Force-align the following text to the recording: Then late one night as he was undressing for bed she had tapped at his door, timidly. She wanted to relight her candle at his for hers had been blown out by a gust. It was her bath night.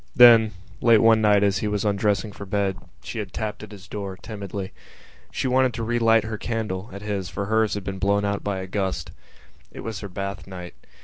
Then 0.15 0.53
late 0.81 0.97
one 1.03 1.21
night 1.21 1.43
as 1.43 1.59
he 1.59 1.67
was 1.67 1.85
undressing 1.85 2.31
for 2.31 2.47
bed 2.47 2.75
she 3.03 3.19
had 3.19 3.31
tapped 3.31 3.61
at 3.61 3.71
his 3.71 3.87
door, 3.87 4.17
timidly. 4.19 4.73
She 5.31 5.47
wanted 5.47 5.75
to 5.75 5.83
relight 5.83 6.23
her 6.23 6.39
candle 6.39 6.89
at 6.91 7.03
his 7.03 7.29
for 7.29 7.45
hers 7.45 7.75
had 7.75 7.83
been 7.83 7.99
blown 7.99 8.25
out 8.25 8.43
by 8.43 8.61
a 8.61 8.65
gust. 8.65 9.11
It 9.71 9.81
was 9.81 9.99
her 9.99 10.09
bath 10.09 10.47
night. 10.47 10.73